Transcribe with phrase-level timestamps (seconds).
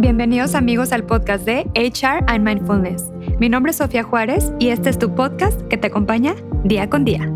[0.00, 3.10] Bienvenidos amigos al podcast de HR and Mindfulness.
[3.38, 6.34] Mi nombre es Sofía Juárez y este es tu podcast que te acompaña
[6.64, 7.30] día con día.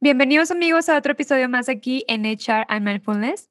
[0.00, 3.50] Bienvenidos amigos a otro episodio más aquí en HR and Mindfulness.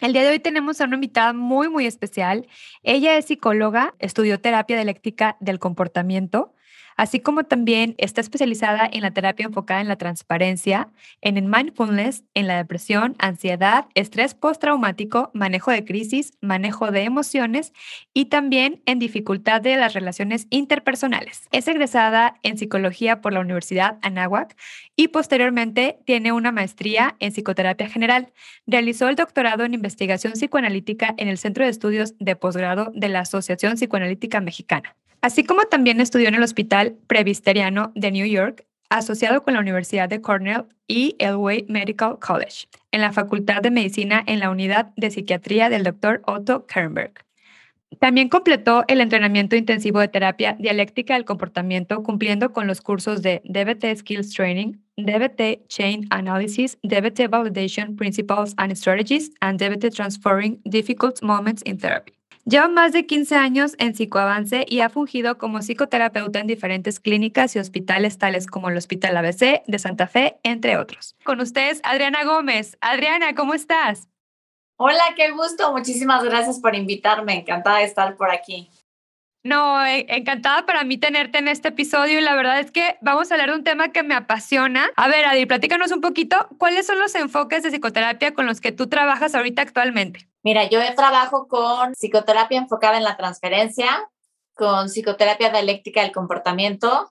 [0.00, 2.46] El día de hoy tenemos a una invitada muy, muy especial.
[2.82, 6.54] Ella es psicóloga, estudió terapia dialéctica del comportamiento
[6.96, 10.88] así como también está especializada en la terapia enfocada en la transparencia,
[11.20, 17.72] en el mindfulness, en la depresión, ansiedad, estrés postraumático, manejo de crisis, manejo de emociones
[18.14, 21.48] y también en dificultad de las relaciones interpersonales.
[21.52, 24.56] Es egresada en psicología por la Universidad Anáhuac
[24.96, 28.32] y posteriormente tiene una maestría en psicoterapia general.
[28.66, 33.20] Realizó el doctorado en investigación psicoanalítica en el Centro de Estudios de Posgrado de la
[33.20, 39.42] Asociación Psicoanalítica Mexicana así como también estudió en el Hospital Presbiteriano de New York, asociado
[39.42, 44.22] con la Universidad de Cornell y el Way Medical College, en la Facultad de Medicina
[44.26, 46.22] en la Unidad de Psiquiatría del Dr.
[46.26, 47.24] Otto Kernberg.
[47.98, 53.42] También completó el entrenamiento intensivo de terapia dialéctica del comportamiento cumpliendo con los cursos de
[53.44, 61.20] DBT Skills Training, DBT Chain Analysis, DBT Validation Principles and Strategies, and DBT Transferring Difficult
[61.22, 62.19] Moments in Therapy.
[62.44, 67.54] Lleva más de 15 años en psicoavance y ha fungido como psicoterapeuta en diferentes clínicas
[67.54, 71.16] y hospitales tales como el Hospital ABC de Santa Fe, entre otros.
[71.24, 72.78] Con ustedes, Adriana Gómez.
[72.80, 74.08] Adriana, ¿cómo estás?
[74.76, 75.72] Hola, qué gusto.
[75.72, 77.34] Muchísimas gracias por invitarme.
[77.34, 78.70] Encantada de estar por aquí.
[79.42, 83.30] No, eh, encantada para mí tenerte en este episodio y la verdad es que vamos
[83.30, 84.90] a hablar de un tema que me apasiona.
[84.96, 88.72] A ver, Adi, platícanos un poquito, ¿cuáles son los enfoques de psicoterapia con los que
[88.72, 90.28] tú trabajas ahorita actualmente?
[90.42, 94.10] Mira, yo trabajo con psicoterapia enfocada en la transferencia,
[94.54, 97.10] con psicoterapia dialéctica del comportamiento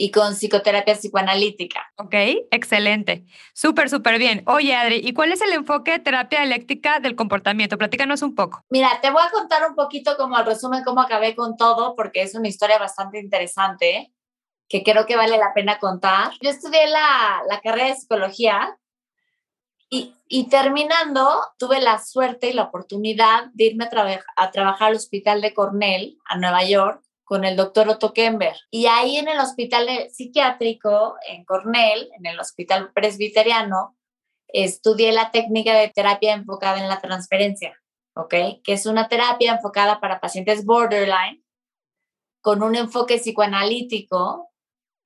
[0.00, 1.92] y con psicoterapia psicoanalítica.
[1.96, 2.14] Ok,
[2.50, 3.26] excelente.
[3.52, 4.42] Súper, súper bien.
[4.46, 7.76] Oye, Adri, ¿y cuál es el enfoque de terapia dialéctica del comportamiento?
[7.76, 8.64] Platícanos un poco.
[8.70, 12.22] Mira, te voy a contar un poquito como el resumen, cómo acabé con todo, porque
[12.22, 14.10] es una historia bastante interesante
[14.70, 16.32] que creo que vale la pena contar.
[16.40, 18.78] Yo estudié la, la carrera de psicología
[19.90, 21.28] y, terminando,
[21.58, 26.16] tuve la suerte y la oportunidad de irme a, a, trabajar al hospital de Cornell,
[26.24, 28.56] a Nueva York, con el doctor Otto Kember.
[28.72, 33.96] Y ahí en el hospital psiquiátrico, en Cornell, en el hospital presbiteriano,
[34.48, 37.80] estudié la técnica de terapia enfocada en la transferencia,
[38.16, 38.34] ¿ok?
[38.64, 41.44] Que es una terapia enfocada para pacientes borderline,
[42.40, 44.50] con un enfoque psicoanalítico,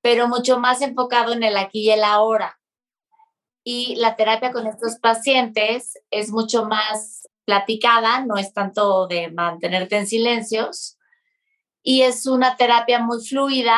[0.01, 2.59] pero mucho más enfocado en el aquí y el ahora
[3.63, 9.97] y la terapia con estos pacientes es mucho más platicada, no es tanto de mantenerte
[9.97, 10.94] en silencios
[11.85, 13.77] y es una terapia muy fluida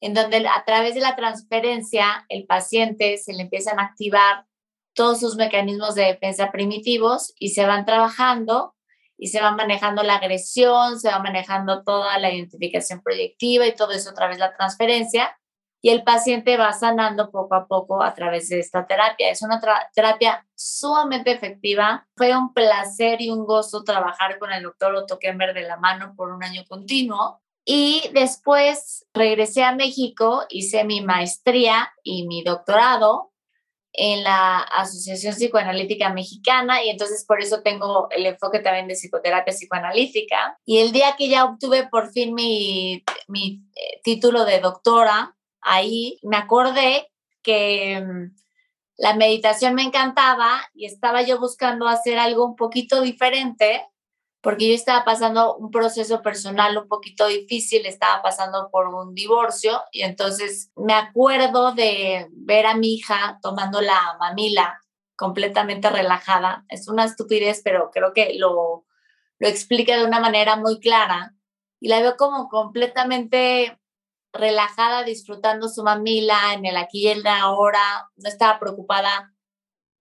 [0.00, 4.46] en donde a través de la transferencia el paciente se le empiezan a activar
[4.94, 8.74] todos sus mecanismos de defensa primitivos y se van trabajando
[9.16, 13.92] y se va manejando la agresión, se va manejando toda la identificación proyectiva y todo
[13.92, 15.38] eso a través de la transferencia
[15.86, 19.30] y el paciente va sanando poco a poco a través de esta terapia.
[19.30, 19.60] Es una
[19.94, 22.08] terapia sumamente efectiva.
[22.16, 26.14] Fue un placer y un gozo trabajar con el doctor Otto Kemmer de la mano
[26.16, 27.40] por un año continuo.
[27.64, 33.30] Y después regresé a México, hice mi maestría y mi doctorado
[33.92, 39.54] en la Asociación Psicoanalítica Mexicana y entonces por eso tengo el enfoque también de psicoterapia
[39.54, 40.58] psicoanalítica.
[40.64, 45.35] Y el día que ya obtuve por fin mi, mi eh, título de doctora,
[45.66, 47.12] ahí me acordé
[47.42, 48.34] que mm,
[48.98, 53.86] la meditación me encantaba y estaba yo buscando hacer algo un poquito diferente
[54.40, 59.82] porque yo estaba pasando un proceso personal un poquito difícil, estaba pasando por un divorcio
[59.90, 64.80] y entonces me acuerdo de ver a mi hija tomando la mamila
[65.16, 66.64] completamente relajada.
[66.68, 68.84] Es una estupidez, pero creo que lo,
[69.40, 71.34] lo explica de una manera muy clara
[71.80, 73.76] y la veo como completamente
[74.36, 79.32] relajada, disfrutando su mamila en el aquí y el ahora, no estaba preocupada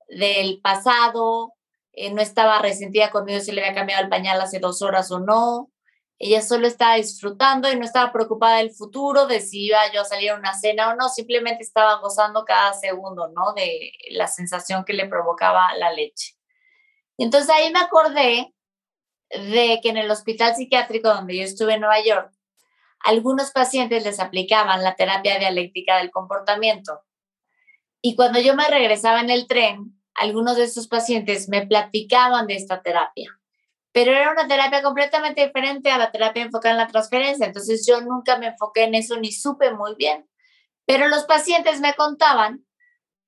[0.08, 1.54] del pasado,
[1.94, 5.20] eh, no estaba resentida conmigo si le había cambiado el pañal hace dos horas o
[5.20, 5.72] no.
[6.18, 10.06] Ella solo estaba disfrutando y no estaba preocupada del futuro, de si iba yo a
[10.06, 13.54] salir a una cena o no, simplemente estaba gozando cada segundo, ¿no?
[13.54, 16.36] De la sensación que le provocaba la leche.
[17.18, 18.54] Entonces ahí me acordé
[19.30, 22.32] de que en el hospital psiquiátrico donde yo estuve en Nueva York,
[23.06, 27.02] algunos pacientes les aplicaban la terapia dialéctica del comportamiento.
[28.02, 32.56] Y cuando yo me regresaba en el tren, algunos de esos pacientes me platicaban de
[32.56, 33.30] esta terapia.
[33.92, 37.46] Pero era una terapia completamente diferente a la terapia enfocada en la transferencia.
[37.46, 40.28] Entonces yo nunca me enfoqué en eso ni supe muy bien.
[40.88, 42.66] Pero los pacientes me contaban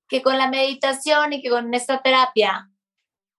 [0.10, 2.72] que con la meditación y que con esta terapia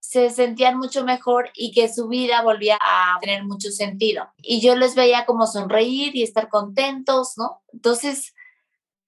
[0.00, 4.29] se sentían mucho mejor y que su vida volvía a tener mucho sentido.
[4.39, 7.62] Y yo les veía como sonreír y estar contentos, ¿no?
[7.73, 8.35] Entonces,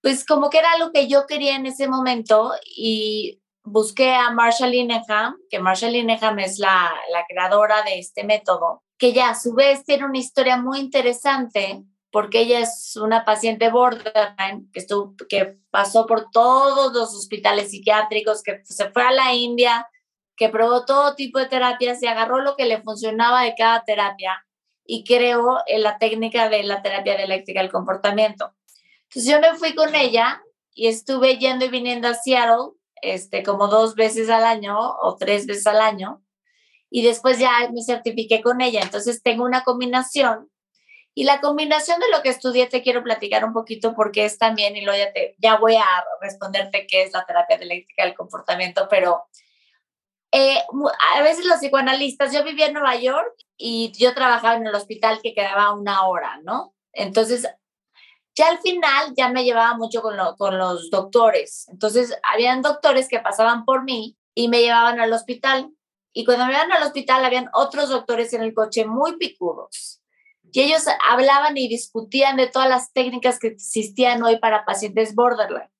[0.03, 4.71] pues como que era algo que yo quería en ese momento y busqué a Marshall
[4.71, 9.55] Linehan, que Marshall Linehan es la, la creadora de este método, que ya a su
[9.55, 15.59] vez tiene una historia muy interesante porque ella es una paciente borderline que, estuvo, que
[15.71, 19.87] pasó por todos los hospitales psiquiátricos, que se fue a la India,
[20.41, 24.43] que probó todo tipo de terapias y agarró lo que le funcionaba de cada terapia
[24.87, 28.55] y creó la técnica de la terapia dialéctica del comportamiento.
[29.03, 30.43] Entonces yo me fui con ella
[30.73, 32.71] y estuve yendo y viniendo a Seattle
[33.03, 36.23] este, como dos veces al año o tres veces al año
[36.89, 38.81] y después ya me certifiqué con ella.
[38.81, 40.51] Entonces tengo una combinación
[41.13, 44.75] y la combinación de lo que estudié te quiero platicar un poquito porque es también,
[44.75, 45.85] y luego ya, te, ya voy a
[46.23, 49.25] responderte qué es la terapia dialéctica del comportamiento, pero
[50.33, 50.59] eh,
[51.17, 55.21] a veces los psicoanalistas, yo vivía en Nueva York y yo trabajaba en el hospital
[55.23, 56.75] que quedaba una hora, ¿no?
[56.93, 57.49] Entonces,
[58.37, 61.69] ya al final ya me llevaba mucho con, con los doctores.
[61.69, 65.71] Entonces, habían doctores que pasaban por mí y me llevaban al hospital.
[66.13, 70.01] Y cuando me iban al hospital, habían otros doctores en el coche muy picudos.
[70.53, 75.71] Y ellos hablaban y discutían de todas las técnicas que existían hoy para pacientes borderline.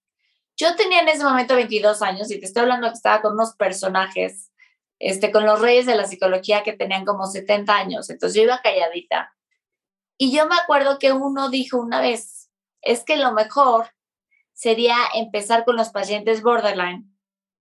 [0.61, 3.55] Yo tenía en ese momento 22 años y te estoy hablando que estaba con unos
[3.55, 4.53] personajes,
[4.99, 8.11] este, con los reyes de la psicología que tenían como 70 años.
[8.11, 9.35] Entonces yo iba calladita.
[10.19, 12.51] Y yo me acuerdo que uno dijo una vez,
[12.83, 13.87] es que lo mejor
[14.53, 17.11] sería empezar con los pacientes borderline,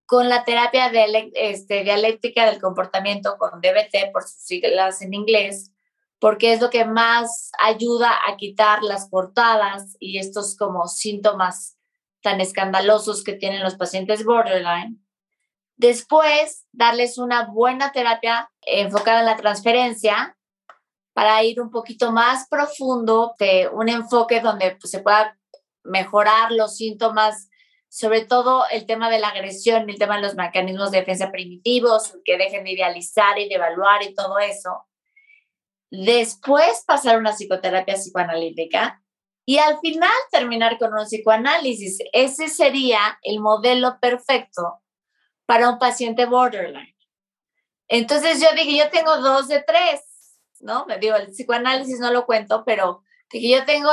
[0.05, 5.71] con la terapia de, este, dialéctica del comportamiento, con DBT por sus siglas en inglés,
[6.19, 11.78] porque es lo que más ayuda a quitar las portadas y estos como síntomas
[12.21, 14.99] tan escandalosos que tienen los pacientes borderline.
[15.75, 20.37] Después, darles una buena terapia enfocada en la transferencia
[21.13, 25.37] para ir un poquito más profundo, de un enfoque donde pues, se pueda
[25.83, 27.49] mejorar los síntomas,
[27.87, 32.13] sobre todo el tema de la agresión, el tema de los mecanismos de defensa primitivos,
[32.23, 34.85] que dejen de idealizar y de evaluar y todo eso.
[35.91, 39.01] Después pasar una psicoterapia psicoanalítica
[39.49, 41.97] y al final terminar con un psicoanálisis.
[42.13, 44.83] Ese sería el modelo perfecto
[45.47, 46.95] para un paciente borderline.
[47.87, 50.85] Entonces yo dije, yo tengo dos de tres, ¿no?
[50.85, 53.01] Me digo, el psicoanálisis no lo cuento, pero
[53.31, 53.89] dije, yo tengo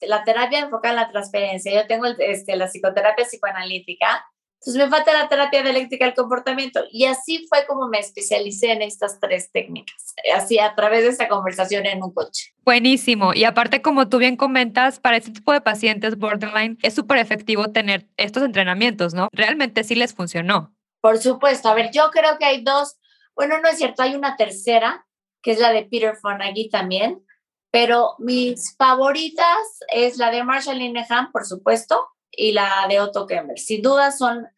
[0.00, 4.26] la, terapia enfocada en la transferencia, yo tengo este, la psicoterapia psicoanalítica
[4.66, 6.80] entonces me falta la terapia dialéctica del comportamiento.
[6.90, 11.28] Y así fue como me especialicé en estas tres técnicas, así a través de esta
[11.28, 12.52] conversación en un coche.
[12.64, 13.32] Buenísimo.
[13.32, 17.70] Y aparte, como tú bien comentas, para este tipo de pacientes borderline es súper efectivo
[17.70, 19.28] tener estos entrenamientos, ¿no?
[19.30, 20.74] Realmente sí les funcionó.
[21.00, 21.68] Por supuesto.
[21.68, 22.96] A ver, yo creo que hay dos,
[23.36, 25.06] bueno, no es cierto, hay una tercera,
[25.42, 27.22] que es la de Peter Fonagy también,
[27.70, 33.60] pero mis favoritas es la de Marshall Linehan, por supuesto, y la de Otto Kemmer.
[33.60, 34.48] Sin duda son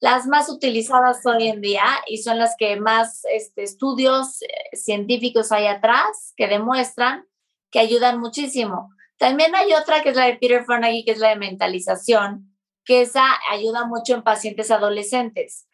[0.00, 5.52] las más utilizadas hoy en día y son las que más este, estudios eh, científicos
[5.52, 7.26] hay atrás que demuestran
[7.70, 8.90] que ayudan muchísimo.
[9.18, 13.02] También hay otra que es la de Peter Fonagy, que es la de mentalización, que
[13.02, 15.66] esa ayuda mucho en pacientes adolescentes.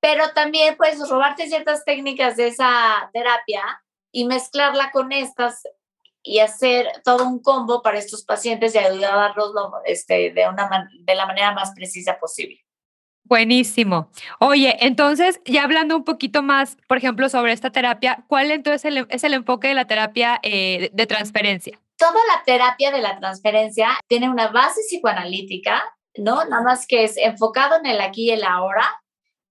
[0.00, 3.62] Pero también puedes robarte ciertas técnicas de esa terapia
[4.10, 5.62] y mezclarla con estas
[6.22, 9.52] y hacer todo un combo para estos pacientes y ayudarlos
[9.84, 12.64] este, de, una de la manera más precisa posible.
[13.24, 14.10] Buenísimo.
[14.40, 19.24] Oye, entonces, ya hablando un poquito más, por ejemplo, sobre esta terapia, ¿cuál entonces es
[19.24, 21.78] el enfoque de la terapia eh, de transferencia?
[21.96, 25.82] Toda la terapia de la transferencia tiene una base psicoanalítica,
[26.16, 26.44] ¿no?
[26.44, 29.02] Nada más que es enfocado en el aquí y el ahora,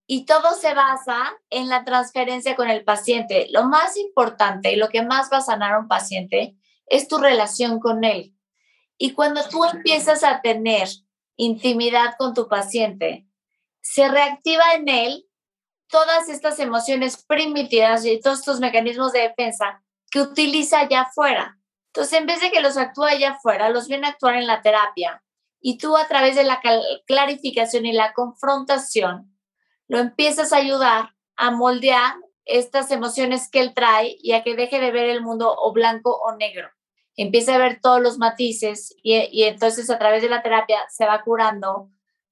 [0.06, 3.48] y todo se basa en la transferencia con el paciente.
[3.52, 7.18] Lo más importante y lo que más va a sanar a un paciente es tu
[7.18, 8.36] relación con él.
[8.98, 10.90] Y cuando tú empiezas a tener
[11.38, 13.26] intimidad con tu paciente,
[13.82, 15.26] se reactiva en él
[15.88, 21.58] todas estas emociones primitivas y todos estos mecanismos de defensa que utiliza allá afuera.
[21.88, 24.62] Entonces, en vez de que los actúe allá afuera, los viene a actuar en la
[24.62, 25.24] terapia.
[25.60, 26.62] Y tú a través de la
[27.06, 29.38] clarificación y la confrontación,
[29.88, 34.80] lo empiezas a ayudar a moldear estas emociones que él trae y a que deje
[34.80, 36.70] de ver el mundo o blanco o negro
[37.16, 41.22] empieza a ver todos los matices y, entonces a través de la terapia se va
[41.22, 41.90] curando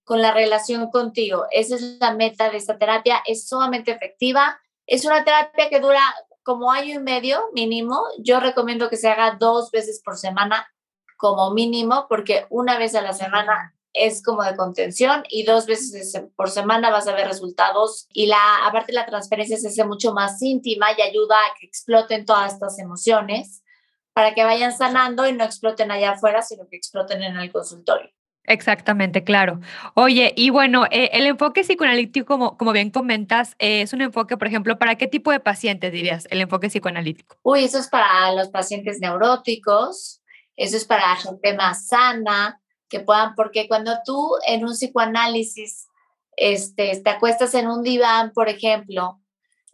[0.10, 1.46] con la relación contigo.
[1.52, 4.60] Esa es la meta de esta terapia, es sumamente efectiva.
[4.88, 6.02] Es una terapia que dura
[6.42, 8.02] como año y medio mínimo.
[8.18, 10.68] Yo recomiendo que se haga dos veces por semana
[11.16, 16.20] como mínimo, porque una vez a la semana es como de contención y dos veces
[16.36, 20.42] por semana vas a ver resultados y la aparte la transferencia se hace mucho más
[20.42, 23.62] íntima y ayuda a que exploten todas estas emociones
[24.14, 28.10] para que vayan sanando y no exploten allá afuera, sino que exploten en el consultorio.
[28.50, 29.60] Exactamente, claro.
[29.94, 34.38] Oye, y bueno, eh, el enfoque psicoanalítico, como, como bien comentas, eh, es un enfoque,
[34.38, 37.38] por ejemplo, ¿para qué tipo de pacientes dirías el enfoque psicoanalítico?
[37.44, 40.24] Uy, eso es para los pacientes neuróticos,
[40.56, 45.88] eso es para gente más sana, que puedan, porque cuando tú en un psicoanálisis
[46.36, 49.22] este, te acuestas en un diván, por ejemplo,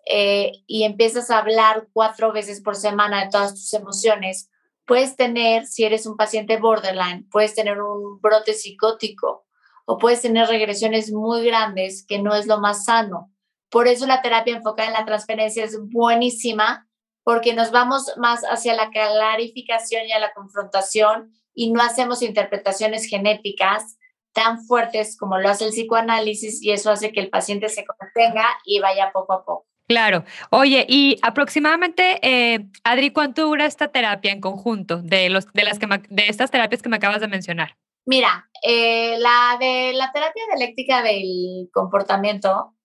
[0.05, 4.49] eh, y empiezas a hablar cuatro veces por semana de todas tus emociones,
[4.85, 9.45] puedes tener, si eres un paciente borderline, puedes tener un brote psicótico
[9.85, 13.31] o puedes tener regresiones muy grandes, que no es lo más sano.
[13.69, 16.87] Por eso la terapia enfocada en la transferencia es buenísima,
[17.23, 23.07] porque nos vamos más hacia la clarificación y a la confrontación y no hacemos interpretaciones
[23.07, 23.97] genéticas
[24.31, 28.45] tan fuertes como lo hace el psicoanálisis y eso hace que el paciente se contenga
[28.65, 29.65] y vaya poco a poco.
[29.87, 30.23] Claro.
[30.49, 35.77] Oye, y aproximadamente, eh, Adri, ¿cuánto dura esta terapia en conjunto de, los, de, las
[35.77, 37.77] que de estas terapias que me acabas de mencionar?
[38.05, 42.75] Mira, eh, la de la terapia dialéctica del comportamiento,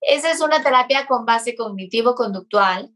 [0.00, 2.90] esa es una terapia con base cognitivo-conductual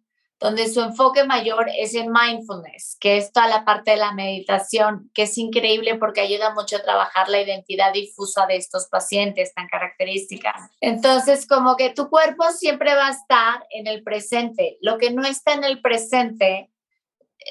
[0.44, 5.10] donde su enfoque mayor es en mindfulness, que es toda la parte de la meditación,
[5.14, 9.68] que es increíble porque ayuda mucho a trabajar la identidad difusa de estos pacientes tan
[9.68, 10.70] características.
[10.82, 14.76] Entonces, como que tu cuerpo siempre va a estar en el presente.
[14.82, 16.70] Lo que no está en el presente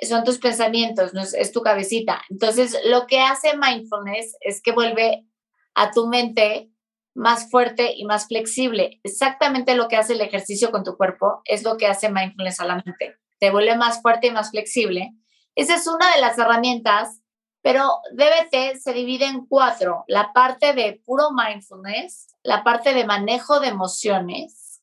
[0.08, 2.22] son tus pensamientos, no es, es tu cabecita.
[2.30, 5.26] Entonces, lo que hace mindfulness es que vuelve
[5.74, 6.70] a tu mente
[7.14, 9.00] más fuerte y más flexible.
[9.04, 12.66] Exactamente lo que hace el ejercicio con tu cuerpo es lo que hace mindfulness a
[12.66, 13.18] la mente.
[13.40, 15.14] Te vuelve más fuerte y más flexible.
[15.56, 17.22] Esa es una de las herramientas,
[17.62, 20.04] pero DBT se divide en cuatro.
[20.08, 24.82] La parte de puro mindfulness, la parte de manejo de emociones,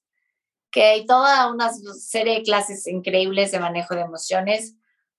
[0.70, 4.76] que hay toda una serie de clases increíbles de manejo de emociones,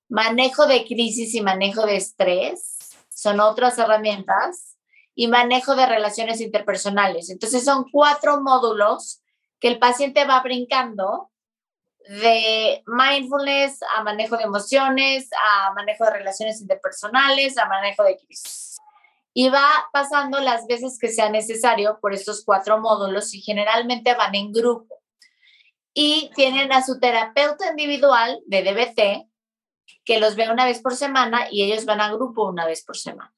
[0.08, 4.71] manejo de crisis y manejo de estrés, son otras herramientas
[5.22, 7.30] y manejo de relaciones interpersonales.
[7.30, 9.22] Entonces son cuatro módulos
[9.60, 11.30] que el paciente va brincando
[12.08, 18.78] de mindfulness a manejo de emociones, a manejo de relaciones interpersonales, a manejo de crisis.
[19.32, 24.34] Y va pasando las veces que sea necesario por estos cuatro módulos y generalmente van
[24.34, 25.04] en grupo.
[25.94, 29.30] Y tienen a su terapeuta individual de DBT
[30.04, 32.98] que los ve una vez por semana y ellos van a grupo una vez por
[32.98, 33.32] semana.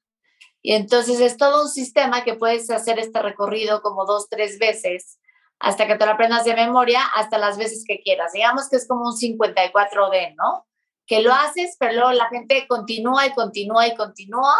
[0.66, 5.18] Y entonces es todo un sistema que puedes hacer este recorrido como dos, tres veces
[5.58, 8.32] hasta que te lo aprendas de memoria, hasta las veces que quieras.
[8.32, 10.66] Digamos que es como un 54D, ¿no?
[11.06, 14.56] Que lo haces, pero luego la gente continúa y continúa y continúa.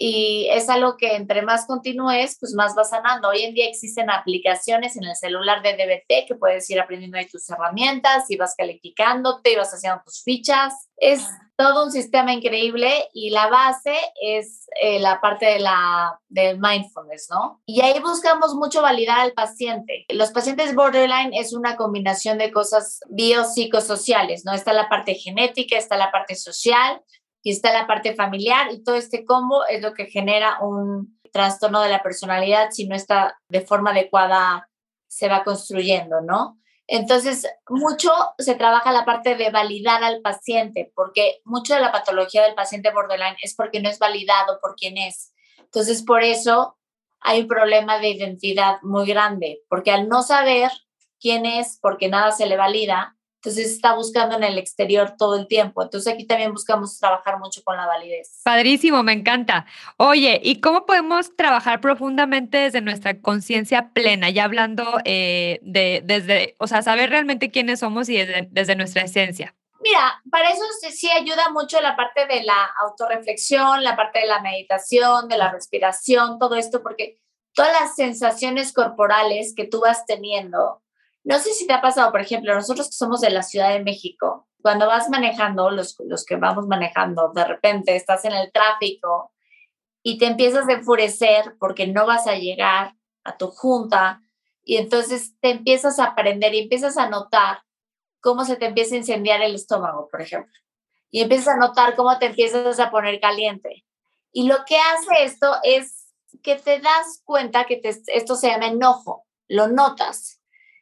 [0.00, 3.30] Y es algo que entre más continúes, pues más vas sanando.
[3.30, 7.26] Hoy en día existen aplicaciones en el celular de DBT que puedes ir aprendiendo ahí
[7.26, 10.88] tus herramientas y vas calificándote y vas haciendo tus fichas.
[10.98, 11.26] Es
[11.56, 17.26] todo un sistema increíble y la base es eh, la parte de la, del mindfulness,
[17.30, 17.60] ¿no?
[17.66, 20.06] Y ahí buscamos mucho validar al paciente.
[20.10, 24.52] Los pacientes borderline es una combinación de cosas biopsicosociales, ¿no?
[24.52, 27.02] Está la parte genética, está la parte social
[27.42, 31.80] y está la parte familiar y todo este combo es lo que genera un trastorno
[31.80, 34.68] de la personalidad si no está de forma adecuada
[35.06, 36.58] se va construyendo, ¿no?
[36.86, 42.42] Entonces, mucho se trabaja la parte de validar al paciente, porque mucho de la patología
[42.44, 45.34] del paciente borderline es porque no es validado por quién es.
[45.58, 46.78] Entonces, por eso
[47.20, 50.70] hay un problema de identidad muy grande, porque al no saber
[51.20, 55.46] quién es, porque nada se le valida, entonces está buscando en el exterior todo el
[55.46, 55.82] tiempo.
[55.82, 58.40] Entonces aquí también buscamos trabajar mucho con la validez.
[58.42, 59.64] Padrísimo, me encanta.
[59.96, 64.28] Oye, ¿y cómo podemos trabajar profundamente desde nuestra conciencia plena?
[64.30, 69.02] Ya hablando eh, de, desde, o sea, saber realmente quiénes somos y desde, desde nuestra
[69.02, 69.54] esencia.
[69.80, 74.40] Mira, para eso sí ayuda mucho la parte de la autorreflexión, la parte de la
[74.40, 77.20] meditación, de la respiración, todo esto, porque
[77.54, 80.82] todas las sensaciones corporales que tú vas teniendo,
[81.28, 83.84] no sé si te ha pasado, por ejemplo, nosotros que somos de la Ciudad de
[83.84, 89.30] México, cuando vas manejando, los, los que vamos manejando, de repente estás en el tráfico
[90.02, 92.94] y te empiezas a enfurecer porque no vas a llegar
[93.24, 94.22] a tu junta
[94.64, 97.58] y entonces te empiezas a aprender y empiezas a notar
[98.22, 100.54] cómo se te empieza a incendiar el estómago, por ejemplo.
[101.10, 103.84] Y empiezas a notar cómo te empiezas a poner caliente.
[104.32, 106.06] Y lo que hace esto es
[106.42, 110.37] que te das cuenta que esto se llama enojo, lo notas.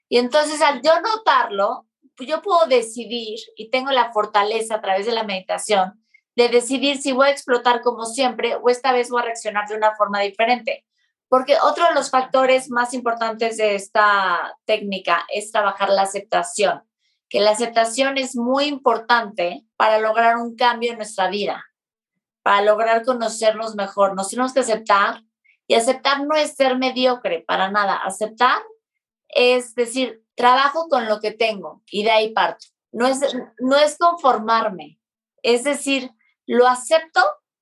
[0.09, 1.87] Y entonces al yo notarlo,
[2.17, 6.03] pues yo puedo decidir y tengo la fortaleza a través de la meditación
[6.37, 9.77] de decidir si voy a explotar como siempre o esta vez voy a reaccionar de
[9.77, 10.85] una forma diferente.
[11.29, 16.83] Porque otro de los factores más importantes de esta técnica es trabajar la aceptación,
[17.29, 21.65] que la aceptación es muy importante para lograr un cambio en nuestra vida,
[22.43, 24.15] para lograr conocernos mejor.
[24.15, 25.23] Nos tenemos que aceptar
[25.67, 27.97] y aceptar no es ser mediocre para nada.
[27.97, 28.63] Aceptar
[29.29, 32.67] es decir, trabajo con lo que tengo y de ahí parto.
[32.93, 33.21] No es,
[33.59, 34.99] no es conformarme,
[35.43, 36.11] es decir,
[36.47, 37.21] lo acepto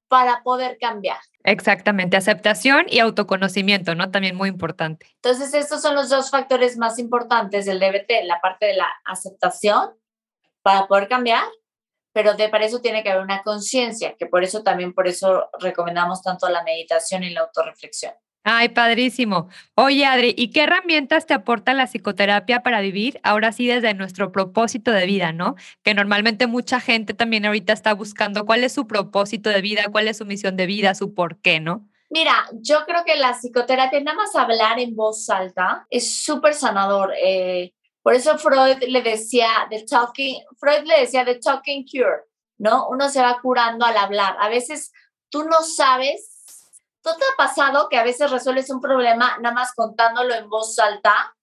[0.08, 1.18] para poder cambiar.
[1.42, 4.10] Exactamente, aceptación y autoconocimiento, ¿no?
[4.10, 5.06] También muy importante.
[5.16, 9.90] Entonces, estos son los dos factores más importantes del DBT, la parte de la aceptación
[10.62, 11.44] para poder cambiar,
[12.12, 15.50] pero de, para eso tiene que haber una conciencia, que por eso también, por eso
[15.58, 18.14] recomendamos tanto la meditación y la autorreflexión.
[18.46, 19.48] Ay, padrísimo.
[19.74, 24.32] Oye, Adri, ¿y qué herramientas te aporta la psicoterapia para vivir ahora sí desde nuestro
[24.32, 25.54] propósito de vida, ¿no?
[25.82, 30.08] Que normalmente mucha gente también ahorita está buscando cuál es su propósito de vida, cuál
[30.08, 31.88] es su misión de vida, su por qué, ¿no?
[32.10, 37.14] Mira, yo creo que la psicoterapia, nada más hablar en voz alta, es súper sanador.
[37.16, 37.72] Eh,
[38.02, 42.24] por eso Freud le decía, the talking, Freud le decía, the talking cure,
[42.58, 42.88] ¿no?
[42.90, 44.36] Uno se va curando al hablar.
[44.38, 44.92] A veces
[45.30, 46.33] tú no sabes
[47.04, 50.78] ¿Tú te ha pasado que a veces resuelves un problema nada más contándolo en voz
[50.78, 51.36] alta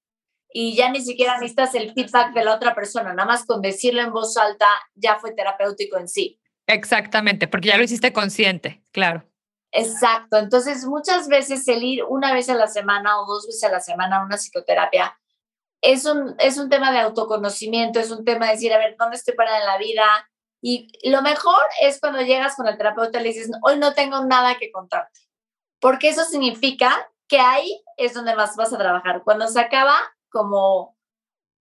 [0.51, 4.01] y ya ni siquiera necesitas el feedback de la otra persona, nada más con decirlo
[4.01, 6.41] en voz alta ya fue terapéutico en sí?
[6.65, 9.23] Exactamente, porque ya lo hiciste consciente, claro.
[9.71, 13.69] Exacto, entonces muchas veces el ir una vez a la semana o dos veces a
[13.69, 15.15] la semana a una psicoterapia
[15.79, 19.15] es un, es un tema de autoconocimiento, es un tema de decir, a ver, ¿dónde
[19.15, 20.27] estoy parada en la vida?
[20.59, 24.25] Y lo mejor es cuando llegas con el terapeuta y le dices, hoy no tengo
[24.25, 25.21] nada que contarte
[25.81, 29.23] porque eso significa que ahí es donde más vas a trabajar.
[29.23, 29.97] Cuando se acaba
[30.29, 30.95] como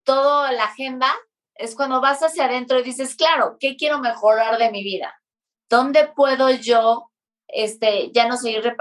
[0.04, 1.08] toda la agenda,
[1.54, 5.20] es cuando vas hacia adentro y dices, claro, ¿qué quiero mejorar de mi vida?
[5.68, 7.10] ¿Dónde puedo yo
[7.48, 8.76] este, ya no seguir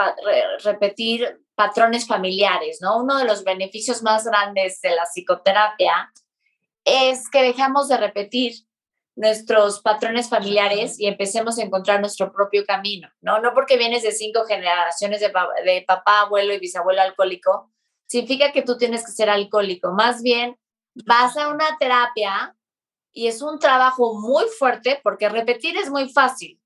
[0.64, 2.80] repetir patrones familiares?
[2.82, 2.98] ¿no?
[2.98, 6.12] Uno de los beneficios más grandes de la psicoterapia
[6.84, 8.54] es que dejamos de repetir
[9.20, 13.42] nuestros patrones familiares y empecemos a encontrar nuestro propio camino, ¿no?
[13.42, 15.30] No porque vienes de cinco generaciones de,
[15.66, 17.70] de papá, abuelo y bisabuelo alcohólico,
[18.08, 19.92] significa que tú tienes que ser alcohólico.
[19.92, 20.58] Más bien,
[21.06, 22.56] vas a una terapia
[23.12, 26.58] y es un trabajo muy fuerte porque repetir es muy fácil,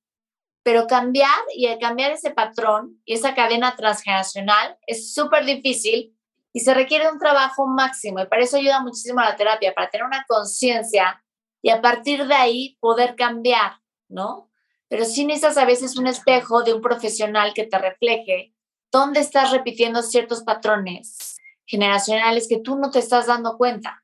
[0.61, 6.15] pero cambiar y el cambiar ese patrón y esa cadena transgeneracional es súper difícil
[6.53, 10.05] y se requiere un trabajo máximo y para eso ayuda muchísimo la terapia, para tener
[10.05, 11.22] una conciencia
[11.63, 14.51] y a partir de ahí poder cambiar, ¿no?
[14.89, 18.53] Pero sí necesitas a veces un espejo de un profesional que te refleje
[18.91, 24.03] dónde estás repitiendo ciertos patrones generacionales que tú no te estás dando cuenta.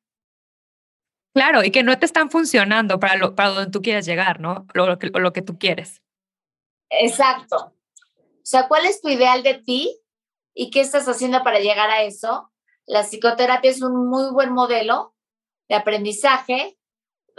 [1.34, 4.66] Claro, y que no te están funcionando para, lo, para donde tú quieres llegar, ¿no?
[4.74, 6.02] Lo, que, lo que tú quieres.
[6.90, 7.58] Exacto.
[7.58, 10.00] O sea, ¿cuál es tu ideal de ti
[10.54, 12.52] y qué estás haciendo para llegar a eso?
[12.86, 15.14] La psicoterapia es un muy buen modelo
[15.68, 16.79] de aprendizaje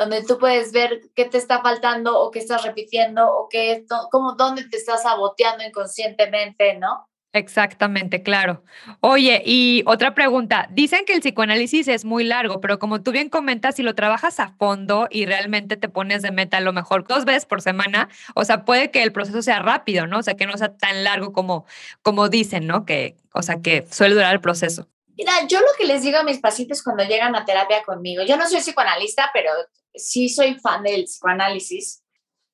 [0.01, 4.33] donde tú puedes ver qué te está faltando o qué estás repitiendo o qué, cómo,
[4.33, 7.07] dónde te estás saboteando inconscientemente, ¿no?
[7.35, 8.65] Exactamente, claro.
[9.01, 10.69] Oye, y otra pregunta.
[10.71, 14.41] Dicen que el psicoanálisis es muy largo, pero como tú bien comentas, si lo trabajas
[14.41, 18.09] a fondo y realmente te pones de meta a lo mejor dos veces por semana,
[18.35, 20.19] o sea, puede que el proceso sea rápido, ¿no?
[20.19, 21.67] O sea, que no sea tan largo como,
[22.01, 22.87] como dicen, ¿no?
[22.87, 24.89] Que, o sea, que suele durar el proceso.
[25.17, 28.39] Mira, yo lo que les digo a mis pacientes cuando llegan a terapia conmigo, yo
[28.39, 29.51] no soy psicoanalista, pero
[29.95, 32.03] sí soy fan del psicoanálisis,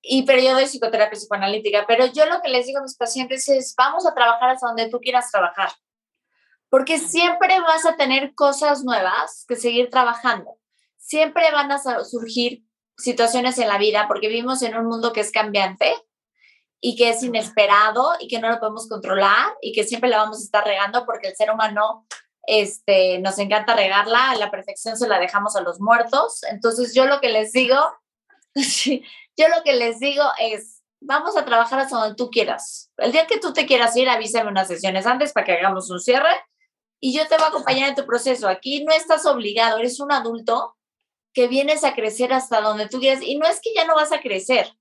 [0.03, 3.49] y, pero yo doy psicoterapia psicoanalítica, pero yo lo que les digo a mis pacientes
[3.49, 5.71] es, vamos a trabajar hasta donde tú quieras trabajar,
[6.69, 10.59] porque siempre vas a tener cosas nuevas que seguir trabajando,
[10.97, 12.63] siempre van a surgir
[12.97, 15.95] situaciones en la vida, porque vivimos en un mundo que es cambiante
[16.81, 20.39] y que es inesperado y que no lo podemos controlar y que siempre la vamos
[20.39, 22.07] a estar regando porque el ser humano
[22.47, 26.43] este, nos encanta regarla, a la perfección se la dejamos a los muertos.
[26.45, 27.77] Entonces yo lo que les digo,
[28.55, 32.91] yo lo que les digo es, vamos a trabajar hasta donde tú quieras.
[32.97, 36.01] El día que tú te quieras ir, avísame unas sesiones antes para que hagamos un
[36.01, 36.31] cierre
[37.01, 38.49] y yo te voy a acompañar en tu proceso.
[38.49, 40.77] Aquí no estás obligado, eres un adulto
[41.35, 44.13] que vienes a crecer hasta donde tú quieras y no es que ya no vas
[44.13, 44.73] a crecer,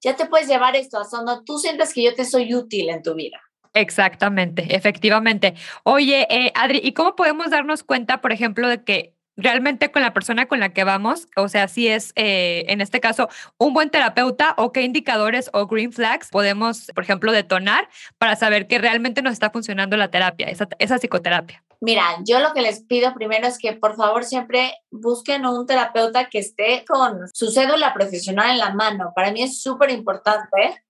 [0.00, 3.02] ya te puedes llevar esto hasta donde tú sientas que yo te soy útil en
[3.02, 3.40] tu vida.
[3.78, 5.54] Exactamente, efectivamente.
[5.84, 10.12] Oye, eh, Adri, ¿y cómo podemos darnos cuenta, por ejemplo, de que realmente con la
[10.12, 13.88] persona con la que vamos, o sea, si es eh, en este caso un buen
[13.90, 17.88] terapeuta o qué indicadores o green flags podemos, por ejemplo, detonar
[18.18, 21.62] para saber que realmente nos está funcionando la terapia, esa, esa psicoterapia?
[21.80, 26.28] Mira, yo lo que les pido primero es que por favor siempre busquen un terapeuta
[26.28, 29.12] que esté con su cédula profesional en la mano.
[29.14, 30.82] Para mí es súper importante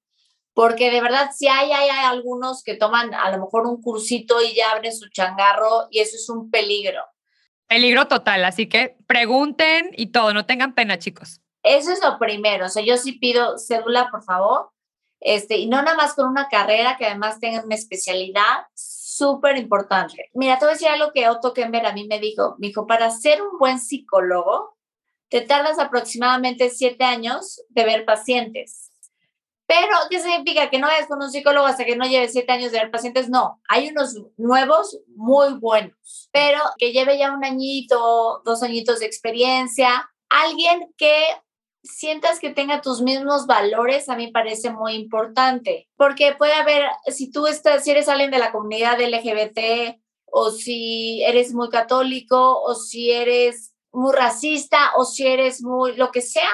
[0.59, 4.43] porque de verdad si hay, hay, hay algunos que toman a lo mejor un cursito
[4.43, 7.01] y ya abren su changarro y eso es un peligro.
[7.69, 11.41] Peligro total, así que pregunten y todo, no tengan pena, chicos.
[11.63, 14.71] Eso es lo primero, o sea, yo sí pido cédula, por favor,
[15.21, 20.29] este, y no nada más con una carrera que además tenga una especialidad súper importante.
[20.35, 22.85] Mira, te voy a decir algo que Otto Kember a mí me dijo, me dijo,
[22.85, 24.77] para ser un buen psicólogo,
[25.29, 28.88] te tardas aproximadamente siete años de ver pacientes.
[29.69, 30.71] Pero, ¿qué significa?
[30.71, 33.29] Que no es con un psicólogo hasta que no lleve siete años de ver pacientes.
[33.29, 39.07] No, hay unos nuevos muy buenos, pero que lleve ya un añito, dos añitos de
[39.07, 40.11] experiencia.
[40.31, 41.23] Alguien que
[41.83, 47.31] sientas que tenga tus mismos valores, a mí parece muy importante, porque puede haber, si
[47.31, 52.75] tú estás, si eres alguien de la comunidad LGBT, o si eres muy católico, o
[52.75, 56.49] si eres muy racista, o si eres muy, lo que sea,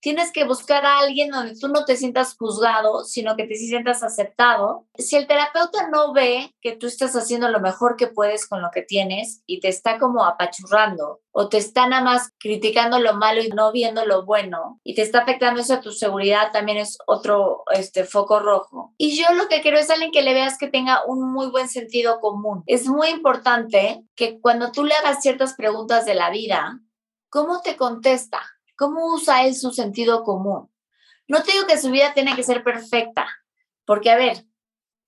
[0.00, 4.02] tienes que buscar a alguien donde tú no te sientas juzgado, sino que te sientas
[4.02, 4.86] aceptado.
[4.96, 8.70] Si el terapeuta no ve que tú estás haciendo lo mejor que puedes con lo
[8.72, 13.42] que tienes y te está como apachurrando o te está nada más criticando lo malo
[13.42, 16.98] y no viendo lo bueno y te está afectando eso a tu seguridad, también es
[17.06, 18.94] otro este, foco rojo.
[18.96, 21.68] Y yo lo que quiero es alguien que le veas que tenga un muy buen
[21.68, 22.62] sentido común.
[22.66, 26.80] Es muy importante que cuando tú le hagas ciertas preguntas de la vida,
[27.28, 28.55] ¿cómo te contesta?
[28.76, 30.70] ¿Cómo usa él su sentido común?
[31.28, 33.26] No te digo que su vida tiene que ser perfecta,
[33.84, 34.44] porque a ver,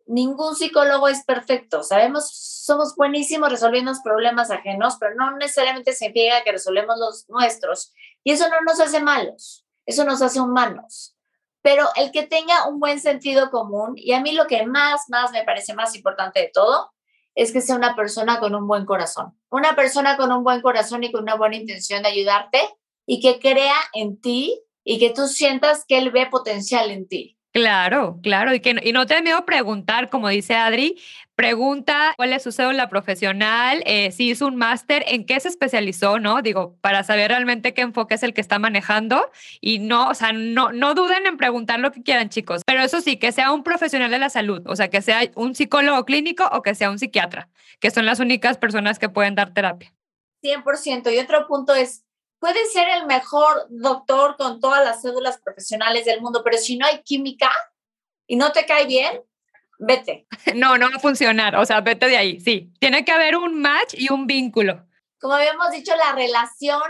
[0.06, 1.82] ningún psicólogo es perfecto.
[1.82, 7.92] Sabemos, somos buenísimos resolviendo los problemas ajenos, pero no necesariamente significa que resolvemos los nuestros.
[8.24, 11.14] Y eso no nos hace malos, eso nos hace humanos.
[11.60, 15.30] Pero el que tenga un buen sentido común, y a mí lo que más, más
[15.32, 16.92] me parece más importante de todo,
[17.34, 19.38] es que sea una persona con un buen corazón.
[19.50, 22.58] Una persona con un buen corazón y con una buena intención de ayudarte
[23.08, 27.38] y que crea en ti y que tú sientas que él ve potencial en ti.
[27.52, 31.00] Claro, claro, y que y no te da miedo preguntar, como dice Adri,
[31.34, 36.18] pregunta cuál es su cédula profesional, eh, si hizo un máster, en qué se especializó,
[36.18, 36.42] ¿no?
[36.42, 39.30] Digo, para saber realmente qué enfoque es el que está manejando
[39.62, 43.00] y no, o sea, no, no duden en preguntar lo que quieran, chicos, pero eso
[43.00, 46.46] sí, que sea un profesional de la salud, o sea, que sea un psicólogo clínico
[46.52, 47.48] o que sea un psiquiatra,
[47.80, 49.94] que son las únicas personas que pueden dar terapia.
[50.42, 51.12] 100%.
[51.12, 52.04] Y otro punto es,
[52.38, 56.86] puede ser el mejor doctor con todas las cédulas profesionales del mundo, pero si no
[56.86, 57.50] hay química
[58.26, 59.20] y no te cae bien,
[59.78, 60.26] vete.
[60.54, 62.72] No, no va a funcionar, o sea, vete de ahí, sí.
[62.80, 64.86] Tiene que haber un match y un vínculo.
[65.20, 66.82] Como habíamos dicho, la relación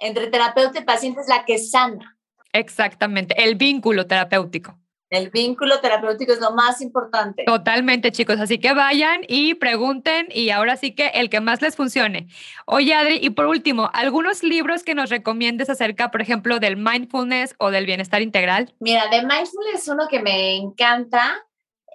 [0.00, 2.18] entre terapeuta y paciente es la que sana.
[2.52, 4.78] Exactamente, el vínculo terapéutico.
[5.08, 7.44] El vínculo terapéutico es lo más importante.
[7.44, 8.40] Totalmente, chicos.
[8.40, 12.26] Así que vayan y pregunten y ahora sí que el que más les funcione.
[12.66, 17.54] Oye, Adri, y por último, ¿algunos libros que nos recomiendes acerca, por ejemplo, del mindfulness
[17.58, 18.74] o del bienestar integral?
[18.80, 21.46] Mira, de mindfulness uno que me encanta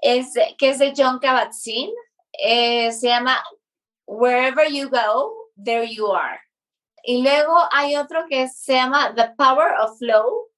[0.01, 1.91] es que es de John Kabat-Zinn.
[2.41, 3.43] Eh, se llama
[4.05, 6.39] Wherever You Go, There You Are.
[7.03, 10.50] Y luego hay otro que se llama The Power of Flow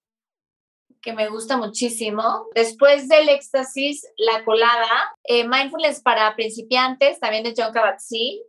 [1.03, 2.47] que me gusta muchísimo.
[2.55, 8.39] Después del éxtasis, la colada, eh, Mindfulness para principiantes, también de John Kabat-Zinn.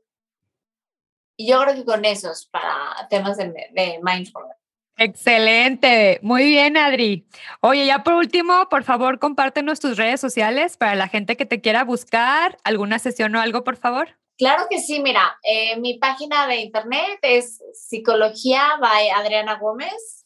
[1.37, 4.57] Y yo creo que con esos para temas de, de mindfulness.
[4.97, 7.27] Excelente, muy bien Adri.
[7.61, 11.61] Oye, ya por último, por favor, compártenos tus redes sociales para la gente que te
[11.61, 14.11] quiera buscar, alguna sesión o algo, por favor.
[14.38, 20.23] Claro que sí, mira, eh, mi página de internet es Psicología by Adriana Gómez